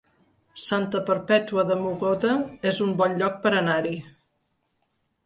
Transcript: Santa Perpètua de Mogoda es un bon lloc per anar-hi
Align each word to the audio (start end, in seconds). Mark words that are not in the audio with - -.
Santa 0.67 1.01
Perpètua 1.09 1.65
de 1.71 1.77
Mogoda 1.81 2.31
es 2.71 2.79
un 2.87 2.95
bon 3.03 3.13
lloc 3.21 3.37
per 3.45 3.53
anar-hi 3.59 3.93